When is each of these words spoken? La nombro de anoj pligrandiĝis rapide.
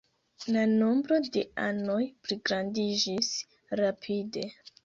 La 0.53 0.63
nombro 0.71 1.19
de 1.35 1.43
anoj 1.65 1.99
pligrandiĝis 2.29 3.33
rapide. 3.83 4.49